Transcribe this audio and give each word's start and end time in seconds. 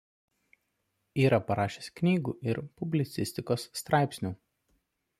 Yra 1.25 1.39
parašęs 1.51 1.91
knygų 2.01 2.35
ir 2.51 2.65
publicistikos 2.83 3.71
straipsnių. 3.83 4.37